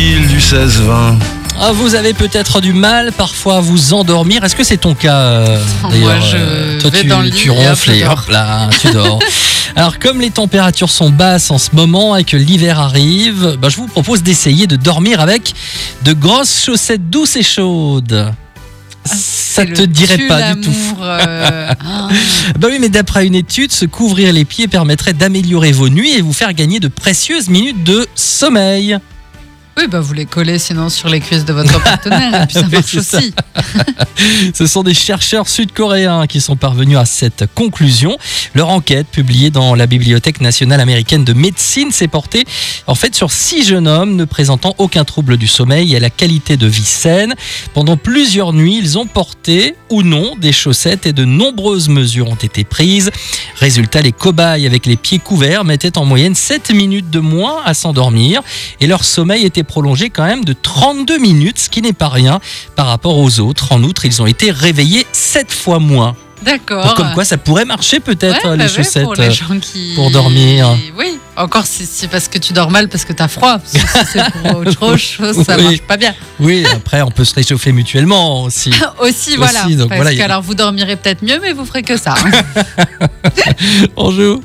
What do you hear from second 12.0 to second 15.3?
et que l'hiver arrive, bah, je vous propose d'essayer de dormir